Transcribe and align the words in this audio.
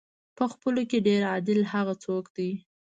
په 0.37 0.43
خپلو 0.51 0.81
کې 0.89 1.05
ډېر 1.07 1.21
عادل 1.31 1.59
هغه 1.73 1.93
څوک 2.03 2.25
دی. 2.37 2.51